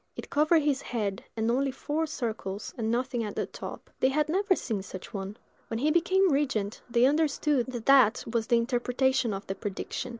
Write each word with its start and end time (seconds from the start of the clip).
It 0.15 0.31
covered 0.31 0.63
his 0.63 0.81
head, 0.81 1.23
had 1.37 1.47
only 1.51 1.69
four 1.69 2.07
circles, 2.07 2.73
and 2.75 2.89
nothing 2.89 3.23
at 3.23 3.35
the 3.35 3.45
top. 3.45 3.91
They 3.99 4.09
had 4.09 4.29
never 4.29 4.55
seen 4.55 4.81
such 4.81 5.09
a 5.09 5.11
one. 5.11 5.37
When 5.67 5.77
he 5.77 5.91
became 5.91 6.31
regent, 6.31 6.81
they 6.89 7.05
understood 7.05 7.67
that 7.67 7.85
that 7.85 8.23
was 8.25 8.47
the 8.47 8.57
interpretation 8.57 9.31
of 9.31 9.45
the 9.45 9.53
prediction. 9.53 10.09